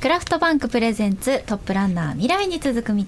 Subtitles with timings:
[0.00, 3.04] クラフトバンクプレゼンツトップランナー未来に続く道。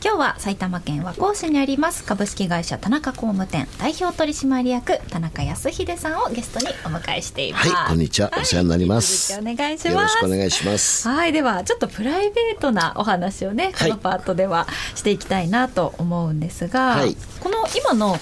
[0.00, 2.04] 今日は埼玉県和光市にあります。
[2.04, 3.66] 株式会社田中工務店。
[3.80, 7.68] 代表取締役田中康秀さんをゲストにお迎えしています。
[7.70, 8.30] はいこんにちは。
[8.40, 9.40] お世話になります。
[9.40, 9.88] お願いします。
[9.88, 11.08] よろしくお願いします。
[11.08, 18.16] はいではちょっとプライベートなお話をねこのパートではしていきたいなと思うんですが、はい、この今の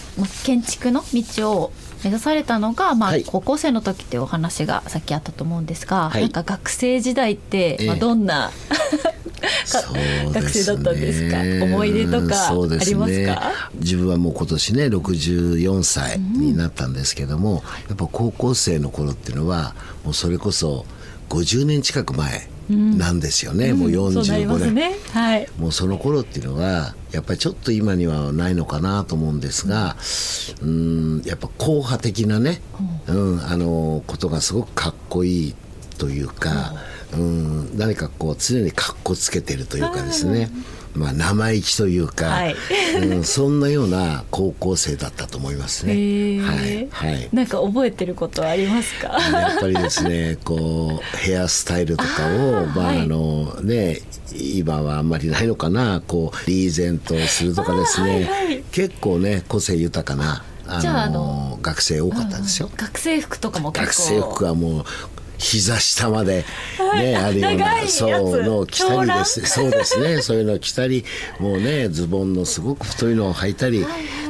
[0.45, 1.73] 建築の道を
[2.05, 8.51] 目指されたのが、まあ、高校生の時っていうお話がさっきあったと思うんですが、はい、なんか学生時代って、まあ、どんな、
[9.95, 11.65] えー、学生だったんですか？
[11.65, 13.41] 思い出とかありますか、ね、
[13.75, 17.63] 自分はもう今年ね64歳になったんですけども、うん、や
[17.95, 19.75] っぱ高校生の頃っていうのは
[20.05, 20.87] もうそれこそ
[21.29, 24.97] 50年近く前なんですよね、うん、もう45年、ね。
[25.13, 29.97] はい、もうその頃っていうのはやっぱりちょっと今にはないのかなと思うんですが
[30.63, 32.61] うんやっぱ硬派的なね、
[33.07, 35.55] うん、あのことがすごくかっこいい
[35.99, 36.75] というか、
[37.15, 40.51] うん、何かこう常にかっこつけてるというかですね、
[40.95, 42.57] まあ、生意気というか、はい、
[43.03, 45.93] うん、そんなような高校生だったと思いますね。
[46.41, 49.09] はい、はい、なんか覚えてることはありますか？
[49.09, 54.01] やっぱりですね、 こうヘアスタイルとかを、あまあ、あのね、
[54.35, 60.45] 今はあんまりないのかな、こうリーゼントをするとかですね、はいはい、結構ね個性豊かな。
[60.71, 64.85] あの学生多かったですよ、うん、学生服とかも学生服はもう
[65.39, 66.45] 膝下まで
[66.97, 69.47] ね、あるようなそうの着たりです。
[69.47, 70.21] そうですね。
[70.21, 71.05] そういうのを着たり
[71.39, 73.87] もうねズボンのすごく太いのを履いたり、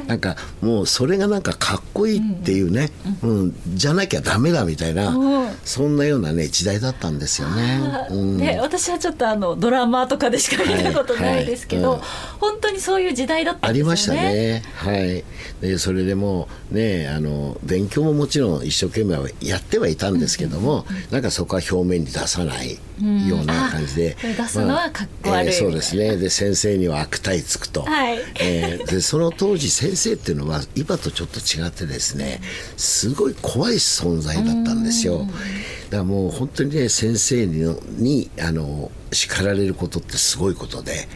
[0.09, 2.91] なんかもうそれがなんかかっこいいっていうね、
[3.23, 7.81] うん、うん、じゃなきゃダメだみたいな、うん、そんなようなね時代だったんですよね。
[8.11, 12.09] うん、ね私はちょっとあのドラマとかでしか見たことないですけど、はいはい、
[12.41, 13.85] 本当にそういう時代だったんですよね。
[13.85, 14.63] ありましたね。
[14.77, 15.25] はい。
[15.61, 26.17] でそれでもねあの勉強ももちろん一生懸命やってはいたんですけども、うんなんかそこは表面に出さないような感じで、うん、出すのはかっこ悪い、まあえー、そうですね。
[26.17, 32.41] で先生には悪態つくと、はい、えー、でその当時先生っていうのは今とちょっと違ってですね
[32.77, 35.19] すごい怖い存在だったんですよ。
[35.19, 41.09] だからもう本当にね先生ににあの叱られることってすごいことで、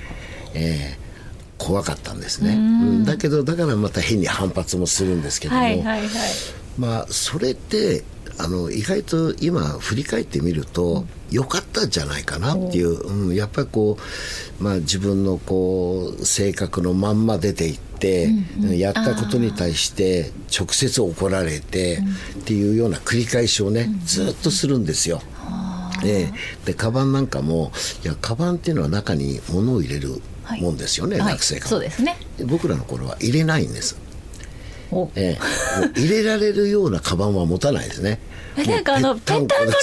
[0.54, 6.08] えー、怖かったんですね、うん、だけどだからまた変に反発もするんですけども、はいはいはい、
[6.78, 8.02] まあそれって
[8.38, 13.98] あの意外と今振り返ってみると良かったんじゃないかなっていう、うん、やっぱりこ
[14.60, 21.98] う、まあ、自分のこう性格のまんま出ていって、うんうん、やったことに対して直接怒られて
[22.40, 25.20] っていうような繰り返しをねずっとするんですよ。
[26.04, 27.70] ええ、でカバンなんかも
[28.04, 30.20] いやカバンっていうのは中に物を入れる
[30.60, 32.16] もんですよね、はい、学生が、そうですね。
[32.44, 33.96] 僕らの頃は入れないんです
[35.16, 35.38] え
[35.97, 38.19] え、入れられるようなカバンは持たないですね。
[38.56, 39.72] なんかあのペンタンコの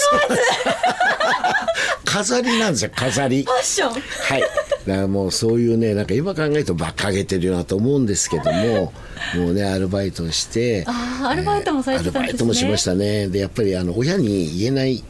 [2.06, 3.44] 飾りなんですよ飾り。
[3.44, 3.92] ファッション。
[3.92, 3.98] は
[4.38, 4.42] い。
[4.42, 4.48] だ
[4.96, 8.94] からもうそういうねなんか今考えると馬鹿げてるよなと思うんですけども、
[9.36, 12.24] もうねアルバイトして、あアルバイトもされてたんですね。
[12.24, 13.28] アルバイトもしましたね。
[13.28, 15.04] でやっぱりあの親に言えない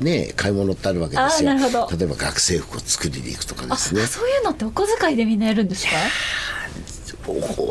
[0.00, 5.90] ね、買い物ってあるわけですよ例えば学生服を作りに行くとかですねそういうのってお小遣いでみんなやるんですか？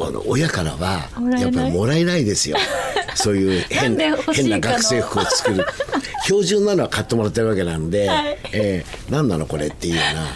[0.07, 1.09] あの親からは
[1.39, 2.57] やっぱりもらえないですよ。
[3.15, 3.97] そういう変
[4.31, 5.65] 変な学生服を作る。
[6.25, 10.27] 標準なのは買ってもらってるわけなんで、 はい、えー、何なのこれっていうような。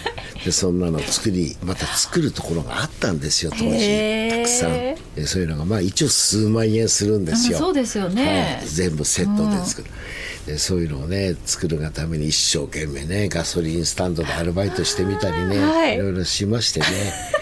[0.43, 4.29] でそんなの作りまた作るところがあったんですよ当時。
[4.29, 4.95] たくさん。
[5.15, 7.59] でそういうのがまあ一応数万円するんですよ。
[7.59, 9.91] そうですよね、はい、全部セットで作る、で
[10.57, 16.85] そういうのをね作るがために一生懸命ねガソリンスタンドでアルバイトしてみたりね、 はい、いろいろしましてね。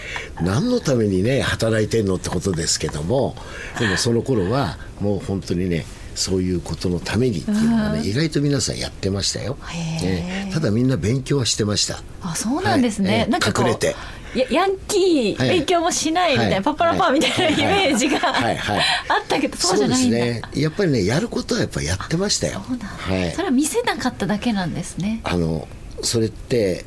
[0.42, 3.36] 何のためにね働いてんのってことですけども
[3.78, 5.84] でもその頃はもう本当にね
[6.14, 9.58] そういうことのためにっていうのはね意外と皆さんやってましたよ、
[10.00, 12.02] ね、ただみんな勉強はしてました。
[12.22, 13.88] あそうなんですね、はい、なんか隠れて。
[13.88, 13.94] や
[14.34, 20.62] ヤンキー勉強もしないみたいな、はい、パッパラパーみたいなイメージが、あったけどそうじゃないんですね。
[20.62, 22.60] やっぱりねやることはやっぱやってましたよ。
[22.60, 25.20] はい、それは見せなかっただけなんですね。
[25.24, 25.66] あの
[26.02, 26.84] それって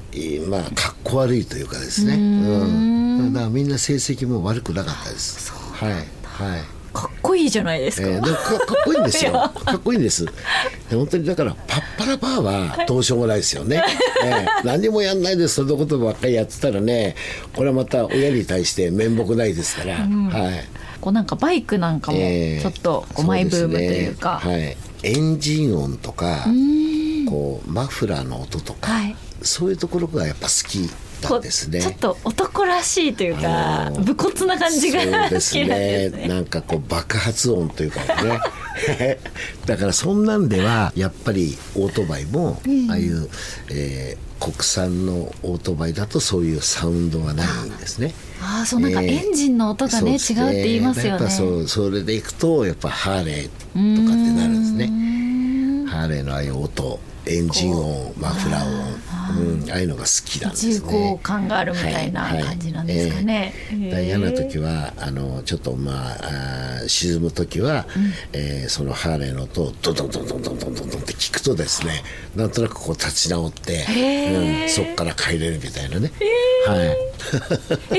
[0.47, 2.15] まあかっこ悪いというかですね。
[2.15, 3.33] うん。
[3.33, 5.51] だからみんな成績も悪くなかったです。
[5.51, 5.93] はい。
[5.93, 8.07] はいかっこいいじゃないですか。
[8.07, 9.31] えー、かかっこいいんですよ。
[9.31, 10.25] かっこいいんです。
[10.91, 13.83] 本当にだからパッパラパーはどうしようもないですよね。
[14.23, 17.15] えー、何もやんないでそのことばっかりやってたらね、
[17.55, 20.03] これはまた親に対して面目ないですから。
[20.03, 20.63] うん、はい。
[21.01, 24.77] こうなんかバイクなんかもちょっとこうマイブームというか、えーね、はい。
[25.03, 26.45] エンジン音とか、
[27.27, 30.89] こうマフラーの音とか、はい、そういうところがやっぱ好き
[31.27, 38.39] たですねちょっと男らしいというか武骨な感じがそうですね、ね、なんかこう爆発音というかね。
[39.65, 42.59] だからそんなんではやっぱりオートバイも、
[42.89, 43.29] ああいう、
[43.69, 48.13] えー、国産のオートバイだとそういうサウンドはないんですね。
[48.41, 51.09] ああそうなんかエンジンの音がね、えー、違うって言いますよね。
[51.11, 55.89] やっぱそうそれでいくとやっぱハーレーとかってなるんですね。
[55.89, 61.19] ハーレーのああいう音エンジン音マフラー音、うん、ああいうのが好きなんですね。
[61.23, 63.53] 感があるみたいな感じなんですかね。
[63.71, 72.03] 嫌な時はあのちょっとまあ沈む時は、うん、えー、そのハーレーの音をドドンドドドドドって聞くとですね
[72.35, 73.85] なんとなくこう立ち直って、
[74.63, 76.11] うん、そこから帰れるみたいなね。
[76.65, 76.97] はい、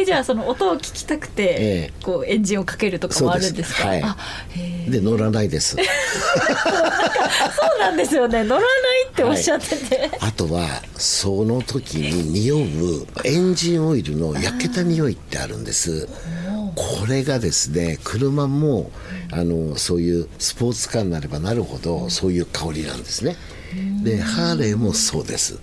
[0.01, 3.89] えじゃあその音を聞きたくて、 こうエンジンをかけるとかもあるんですか？
[3.89, 5.77] はい、で乗らないです。
[5.77, 8.43] そうなんですよね。
[8.43, 16.09] 乗らないっておっしゃってて、はい、あとはその時に匂うエンジンオイルの焼けた匂いってあるんです。
[16.75, 18.91] これがですね車も
[19.31, 23.37] あのそういうスポーツカーになればなるほどそういう香りなんですね。
[24.03, 25.59] でハーレーもそうです、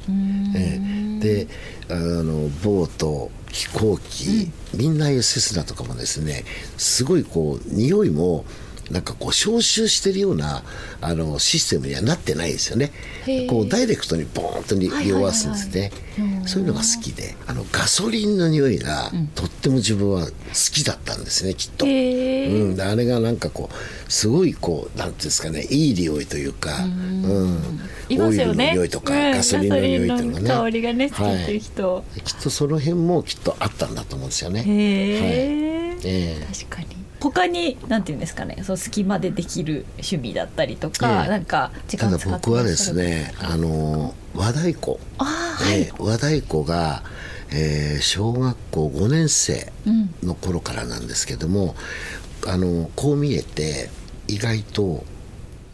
[0.53, 0.79] え
[1.19, 1.47] で
[1.89, 6.43] あのボート飛行機、うん、みんなセスナとかもですね
[6.77, 8.43] すごいこう匂いも
[8.91, 10.63] なんかこう消臭してるような
[10.99, 12.91] あのシステムにはなってないですよね。
[13.49, 15.91] こうダイレクトにボーンと匂わすんですね、
[16.45, 20.31] そういうのが好きであのガソリンの匂いがとっても自分は好
[20.73, 27.79] きだったんですねきっと、うん、あれがなんかこうすごいこうなんていうんですかねいい匂いというか、うん、
[28.09, 30.49] オイルの匂いとか、ガソリンの匂いといね。
[30.49, 34.63] 香りがね好きっていう人、はい、きっとその辺もきっとあったんだと思うんですよね。
[34.67, 44.97] へえ、はい、確かに他になんていうんですかねそう隙間でできる趣味だったりとか、えなんか時間使僕はですねあの和太鼓。
[45.19, 47.03] あ、はい、和太鼓が、
[47.51, 49.71] えー、小学校5年生
[50.23, 51.75] の頃からなんですけども、
[52.43, 53.89] うん、あのこう見えて
[54.27, 55.03] 意外と、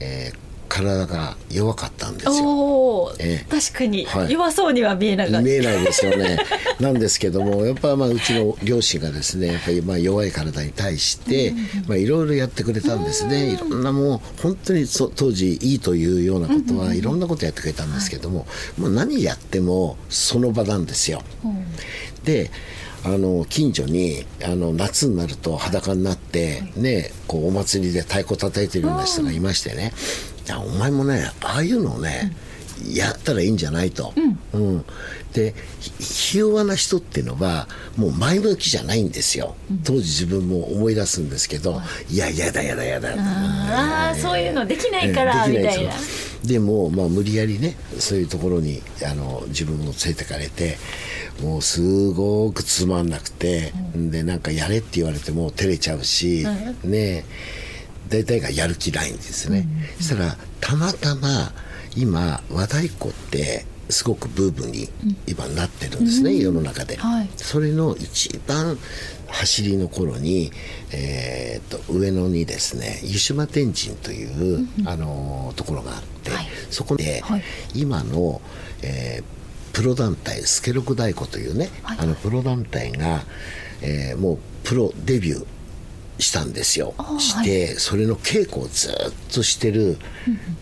[0.02, 3.14] えー、体が弱かったんですよ。
[3.20, 5.42] え確かに、はい、弱そうには見えなかった。
[5.42, 6.40] 見えないですよね。
[6.80, 11.54] なんですけどもやっぱまあうちの両親がですねやっぱりまあ弱い体に対して
[11.88, 13.54] まあいろいろやってくれたんですね。
[13.54, 18.46] いろんなもう本当にそ当時いいというようなことはいろんなことやってくれたんですけども、
[18.78, 21.24] もう何やってもその場なんですよ。
[22.24, 22.52] で。
[23.06, 29.94] あの近所にあの夏になると裸になってねこうお祭りで太鼓叩いてるような人がいましてね
[30.48, 32.34] やお前もねああいうのをね、
[32.86, 34.14] うん、やったらいいんじゃないと、
[34.54, 34.86] うん、うん、
[35.34, 35.54] で
[36.00, 42.18] ひ弱な人っていうのはもう前向きじゃないんですよ、うん、当時自分も思い出すんですけど、い。
[42.18, 43.14] ややだやだやだ。
[43.18, 45.94] ああそういうのできないから、みたいな
[46.44, 50.78] でも、まあ、無理やりねそういうところにあの自分を連れてかれて
[51.42, 56.46] もうすごくつまんなくて、でなんかやれって言われても照れちゃうし、
[56.84, 57.26] ね
[58.08, 59.68] 大体がやる気ないんですね、
[59.98, 61.52] そしたらたまたま
[61.96, 64.90] 今和太鼓ってすごくブームに
[65.28, 68.78] 今なってるんですね、うん、世の中で、はい、それの一番
[69.28, 70.52] 走りの頃に、
[70.94, 77.44] えー、と上野にですね湯島天神という、うん、あのところがあって、はい、そこで、はい、
[77.76, 78.42] 今の、
[78.84, 83.22] えー、プロ団体スケロク太鼓というね、あのプロ団体が、
[83.82, 85.46] えー、もうプロデビュー
[86.20, 86.94] したんですよ。
[87.20, 89.98] して、はい、それの稽古をずっとしてる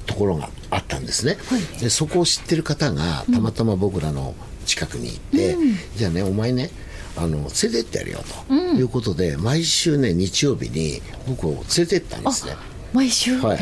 [0.05, 4.35] ところがあったんですね、はい、でそこを知ってる方がたまたま僕らの
[4.65, 6.69] 近くにいて、うん、じゃあねお前ね
[7.17, 12.55] あの連れてってやるよということで、うん、毎週ね日曜日に僕を連れてったんですね
[12.95, 13.37] 毎週？
[13.39, 13.57] はい。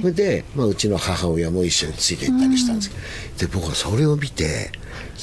[0.00, 4.72] それで、まあ、うちの母親も一緒について行ったりしたんですけど、うん、で僕はそれを見て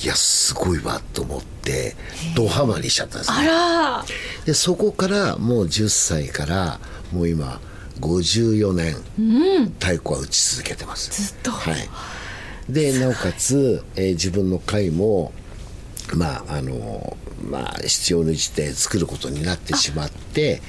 [0.04, 1.96] いやすごいわと思って
[2.36, 3.48] ドハマりしちゃったんですね。
[4.46, 6.80] でそこからもう10歳から
[7.12, 7.60] もう今
[8.00, 9.22] 54年、う
[9.62, 11.12] ん、太鼓は打ち続けてます。
[11.22, 11.52] ずっと。
[11.52, 11.90] はい。
[12.70, 15.34] でなおかつ、えー、自分の会も
[16.14, 17.18] まああの
[17.50, 20.62] まあ、必要に応じて作ることになってしまって、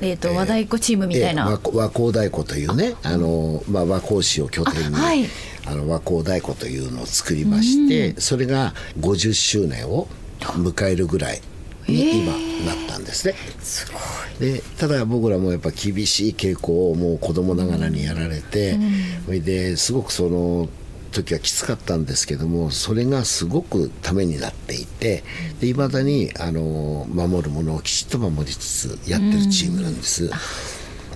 [0.00, 5.26] えーと、和太鼓チームみたいな、和和光太鼓というねあの、まあ、和光市を拠点にあ、はい、
[5.66, 10.08] あの和光太鼓というのを作りまして、それが50周年を
[10.40, 11.40] 迎えるぐらい
[11.88, 13.34] に今なったんですね。
[13.60, 13.98] すご
[14.46, 14.52] い。
[14.52, 18.78] でただ僕らもやっぱ厳しい稽古をもう子供ながらにやられて、
[19.26, 20.68] それですごくその
[21.12, 25.22] 時はきつかったんですけどもそれがすごくためになっていて
[25.62, 28.58] いまだにあの守るものをきちっと守りつ
[28.98, 30.30] つやってるチームなんです。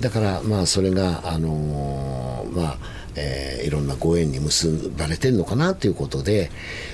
[0.00, 2.78] だからまあそれがあのまあ
[3.16, 6.50] えー、いろんなご縁に結ばれてるのかなということで、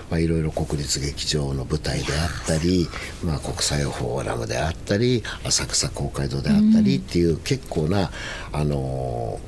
[0.09, 2.88] まあ、いろいろ国立劇場の舞台であったり、
[3.25, 8.11] まあ、国際フォーラムであったり浅草公会堂であったりっていう結構な、
[8.52, 9.40] あの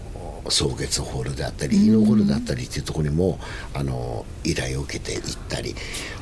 [0.54, 3.40] 草月ホールであったり井のホールであったりっていうところにも
[3.74, 5.74] あの依頼を受けて行ったり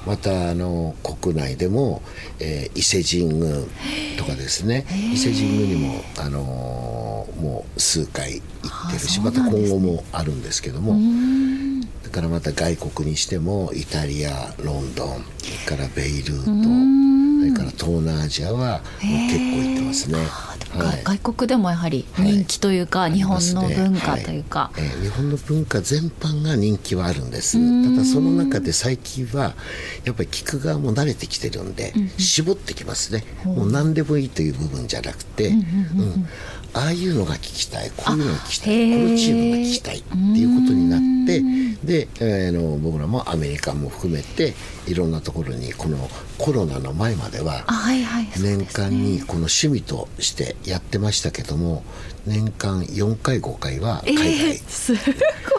[0.06, 2.00] またあの国内でも、
[2.40, 3.66] えー、伊勢神宮
[4.16, 8.42] とかですね伊勢神宮にもあのもう数回行
[8.88, 10.96] ってるし、ね、また今後もあるんですけども。
[12.02, 17.02] だからまた外国にしてもイタリアロンドンそれからベイルート
[17.40, 20.18] それから東南アジアは結構行ってますね。
[20.78, 27.58] はい、外国でもやはり人気というか、はい、日本の文化というか、ねはい、えー、日本の文化全般が人気はあるんです。
[27.84, 29.54] ただその中で最近は
[30.04, 36.28] やっぱり聞く側も慣れてきてるんで、うん絞ってきますね、もう何でもいいという部分じゃなくて、うん、うん
[36.74, 37.90] ああいうのが聞きたい。
[37.96, 38.90] こういうのが聞きたい。
[38.90, 41.42] このチームが聞きたいっていうことになって
[41.84, 44.54] で、えー、の僕らもアメリカも含めて
[44.86, 47.64] いろんなところにこのコロナの前までは
[48.40, 51.82] 年間にこの趣味としてやってましたけども
[52.26, 54.94] 年間4回5回は海外、えー、す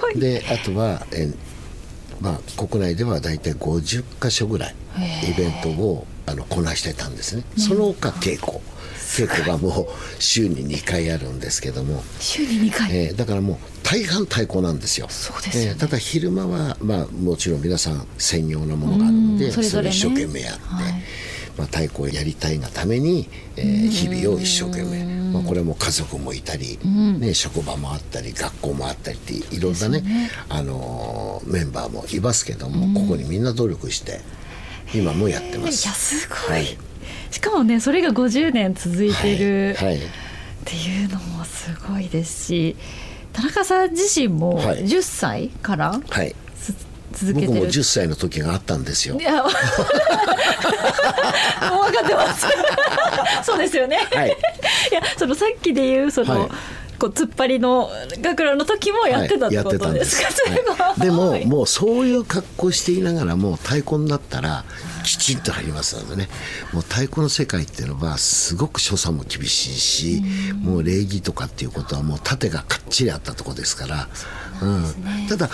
[0.01, 0.19] ごい。
[0.19, 1.35] であとは、えー
[2.21, 4.75] まあ、国内では大体50か所ぐらい
[5.29, 7.43] イベントをあのこなしてたんですね。
[7.57, 8.59] その他稽古
[9.13, 15.07] 稽古がもう週に2回あるんですけども週に2回、えー、だからもう大半太鼓なんですよ。
[15.09, 20.93] そうです、ね、えー、ただ昼間は、まあ、もちろん皆さん専用のものがあるのでそれ、ね,、一生懸命やって、はい、
[21.57, 26.79] まあ、太鼓をやりたいがために、えー、日々を一生懸命、まあ、これも家族もいたり、
[27.19, 34.21] ね、職場もあったり学校もあったりっていろんなね、ね、あのー、メンバーもいますけども、ここにみんな努力して
[34.95, 35.85] 今もやってます。
[35.85, 36.92] いやすごい、はい
[37.33, 39.75] しかもねそれが50年続いてる、っ
[40.65, 42.75] ていうのもすごいですし
[43.33, 46.35] 田中さん自身も10歳から、はい、
[47.11, 49.19] 続けて僕も10歳の時があったんですよ。
[49.19, 49.57] いや、もう分
[51.93, 52.45] かってます。
[53.41, 53.97] そうですよね。
[54.11, 54.31] はい、い
[54.93, 56.49] や、そのさっきで言うその、はい、
[57.03, 57.89] こう突っ張りの
[58.21, 60.27] 学ラの時もやってたってことですか、
[60.81, 61.37] はい、でも。
[61.45, 64.63] もうそういう格好していながらも太鼓になったら
[65.03, 65.97] きちんと入ります。
[65.97, 66.29] のでね
[66.71, 70.23] もう太鼓の世界っていうのはすごく所作も厳しいし
[70.61, 74.07] もう礼儀とかっていうことはもう盾がかっちりあったとこですから、
[74.61, 74.71] うね、
[75.23, 75.49] うん、ただ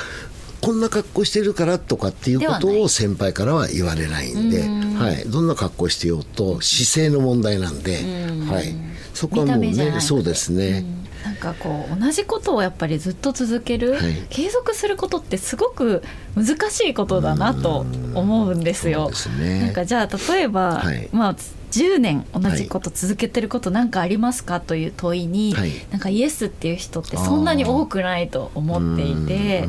[0.62, 4.62] こんな格好してるからとかっていうことを先輩からは言われないんで、
[5.04, 8.04] はい、どんな格好してようと姿勢の問題なんで、
[8.48, 8.76] はい、
[9.16, 10.86] そこはもうねそうですね。
[11.24, 16.02] なんかこう同じことをやっぱりずっと続ける、はい、継続することってすごく
[16.36, 19.12] 難しいことだなと思うんですよ。
[19.12, 21.36] すね、なんかじゃあ例えば、はい、まあ
[21.72, 24.60] 10年同じこと続けてること何かありますか？
[24.62, 29.68] という問いに、はい、なんかイエスっていう人ってそんなに多くないと思っていて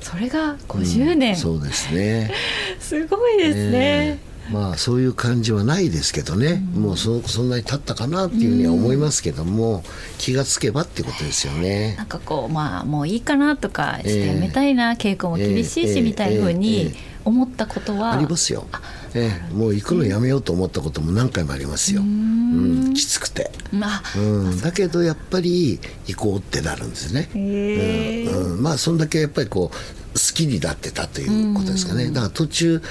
[0.00, 2.32] それが50年、そうですね。
[2.80, 4.29] すごいですね。
[4.52, 9.82] まあそういう感じはないですけどね、うん、もうそそんなに経ったかなっていうふうには思いますけども、うん、
[10.18, 11.94] 気がつけばってことですよね。
[11.96, 18.66] なんかこうまあもういいかなとかしてやめたいな、えー、稽古も厳しいしみたいなふうに思ったことは、ありますよ。
[19.14, 22.00] ええ、もう行くのやめようと思ったことも何回もありますよ。
[22.00, 23.50] うん、きつくて。
[23.72, 24.20] まあ、う
[24.54, 27.28] ん、だけどやっぱり行こうってなるんですね。
[27.34, 29.76] うん、まあそんだけやっぱりこう
[30.14, 32.08] 好きになってたということですかね。
[32.10, 32.82] だから途中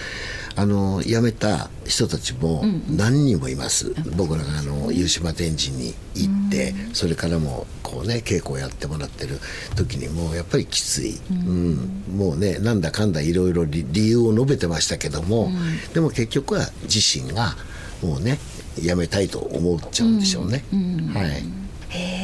[0.60, 9.40] あの辞めた人たちも何人もいます、うんうん、僕らがあの湯島天神に行って、うん、それからもこうね稽古をやってもらってる
[9.78, 15.50] 時にもやっぱりきつい、うん、うん、もうねなんだかんだいろいろ理由を述べてましたけども、
[15.94, 17.56] でも結局は自身が
[18.04, 18.38] もうね
[18.76, 20.66] 辞めたいと思っちゃうんでしょうね。
[21.14, 21.32] はい、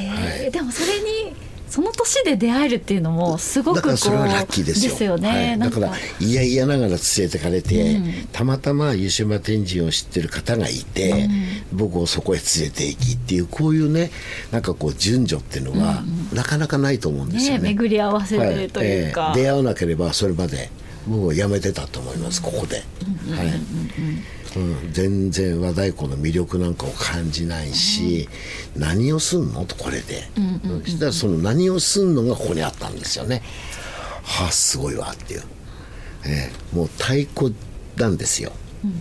[0.09, 1.33] はい、でもそれに
[1.75, 4.91] その年で出会えるっていうのもすごくこうそれはラッキーですよ。
[4.91, 5.91] ですよね、はい、だから
[6.21, 11.27] いやいやながら連れてかれて、うん、たまたま湯島天神を知ってる方がいて、
[11.73, 14.09] うん、僕をそこへ連れて行きっていうこういうね
[14.53, 15.99] なんかこう順序っていうのは、
[16.31, 19.31] うん、なかなかないと思うんですよね、ね、巡り合わせるというか、はい。
[19.31, 20.69] えー、出会わなければそれまで
[21.05, 22.81] もうやめてたと思いますここで、は
[23.43, 23.51] い、
[24.55, 28.29] うん、全然和太鼓の魅力なんかを感じないし、
[28.75, 29.65] うん、何をすんの？
[29.65, 33.41] とこれで、うんうんうん、そしたらその何をすんのがここにあったんですよね。
[34.23, 35.43] はあすごいわっていう、
[36.25, 37.53] えー、もう太鼓
[37.97, 38.51] なんですよ。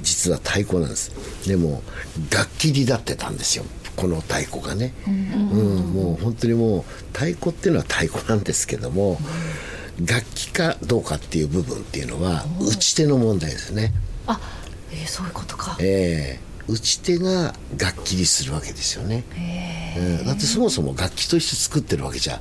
[0.02, 1.12] 実は太鼓なんです。
[1.46, 1.82] でも
[2.30, 3.64] 楽器になってたんですよ。
[3.96, 6.82] この太鼓がね、うん、うん、もう本当にもう
[7.12, 9.18] 太鼓っていうのは太鼓なんですけども、
[10.04, 13.92] 楽器かどうかっていう部分っていうのは打ち手の問題ですね。
[14.26, 14.40] あ
[14.94, 15.76] えー、そういうことか。
[15.80, 19.24] えー、打ち手が楽器にするわけですよね。
[19.96, 22.40] うん、だってそもそも楽器として作ってるわけじゃ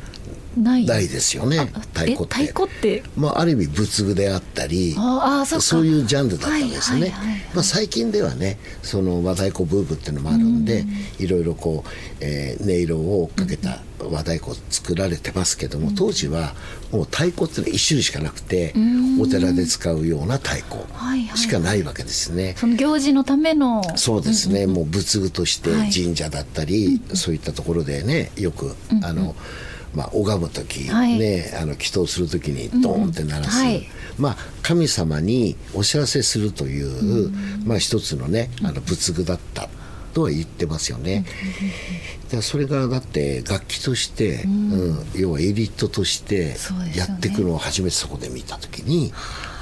[0.57, 0.85] ない。
[0.85, 1.57] ですよね。
[1.93, 2.35] 太鼓って。
[2.35, 3.03] 太鼓って。
[3.15, 7.13] まあ、ある意味仏具であったりあそそういうジャンルだったんですね、
[7.53, 10.85] まあ、最近ではねその和太鼓ブームっていうのもあるんで、
[11.19, 16.53] いろいろこう、えー、音色をかけた和太鼓作られてますけども、当時は
[16.91, 18.73] もう太鼓っていうのは一種類しかなくて、
[19.19, 20.83] お寺で使うような太鼓
[21.37, 23.81] しかないわけですね、その行事のための。
[23.95, 29.35] そうですね、もう仏具として神社だったり、そういったところでねよくあの、
[29.93, 39.69] まあ、拝む時、はい、ねあの祈祷する時にドーンって鳴らす、うんはい、まあ、神様にお知らせするという、うん、まあ、一つのねあの仏具だった
[40.13, 41.25] とは言ってますよね。
[42.31, 46.55] うん、それがだって楽器として、うん、要はエリートとして
[46.95, 49.11] やっていくのを初めてそこで見た時に、ね、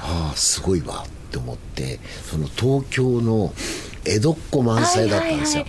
[0.02, 3.54] ああすごいわって思ってその東京の
[4.04, 5.64] 江戸っ子満載だったんですよ。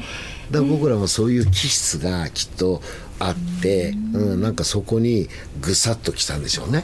[0.52, 2.82] だから僕らもそういう気質がきっと
[3.28, 5.30] あって、うん、なんかそこに
[5.62, 6.84] ぐさっときたんでしょうね。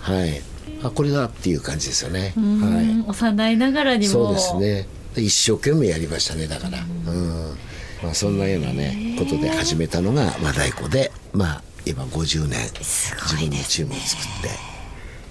[0.00, 0.42] はい。
[0.82, 2.32] あこれだっていう感じですよね。
[2.36, 3.08] はい。
[3.08, 4.12] 幼いながらにも。
[4.12, 4.88] そうですね。
[5.16, 6.78] 一生懸命やりましたねだから。
[6.78, 7.56] うん。
[8.02, 14.42] まあそんなようなねことで始めたのが和太鼓で、まあ今50年、自分のチームを作っ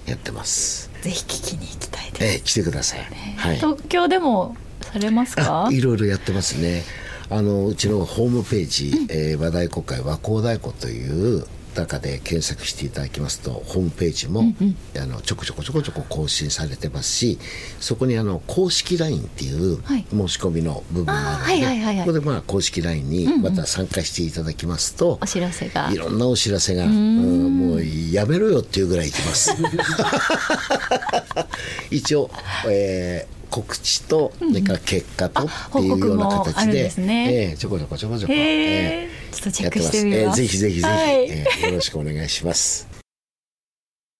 [0.04, 0.90] てやってます。
[1.00, 2.24] ぜひ聞きに行きたいです。
[2.24, 3.06] ええ来てください。
[3.36, 3.56] はい。
[3.56, 5.68] 東京でもされますか？
[5.70, 6.82] いろいろやってますね。
[7.30, 17.38] あのうちのホームページ、うん、えー、和太鼓会和光太鼓という中で検索していただきますとホームページも、うんうん、あのちょこちょこちょこちょこ更新されてますし
[17.78, 19.80] そこにあの公式 LINE っていう
[20.10, 25.90] 申し込みの部分があるので、ここでまあ公式 LINE にまた参加していただきますと、うんうん、お知らせが。
[25.92, 29.54] いろんなお知らせがもうやめろよっていうぐらいいきます。
[31.90, 32.30] 一応、
[32.66, 37.50] えー告知と、それから結果とっていうような形で、ね。
[37.50, 42.87] えー、ちょこちょこちょこちょこ、えー、ちょっとチェックしてみます、えー、ぜひぜひぜひ、はい、えー、よろしくお願いします。